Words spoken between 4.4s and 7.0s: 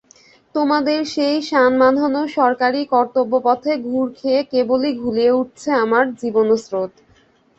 কেবলই ঘুলিয়ে উঠছে আমার জীবনস্রোত।